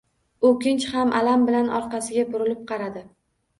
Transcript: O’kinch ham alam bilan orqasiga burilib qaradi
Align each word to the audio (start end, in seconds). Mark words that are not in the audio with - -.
O’kinch 0.47 0.87
ham 0.93 1.13
alam 1.19 1.45
bilan 1.51 1.71
orqasiga 1.81 2.27
burilib 2.35 2.67
qaradi 2.75 3.07